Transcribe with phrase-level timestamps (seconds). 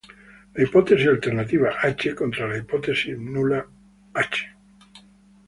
[0.55, 3.63] La hipótesis alternativa "H" contra la hipótesis nula
[4.15, 4.47] "H".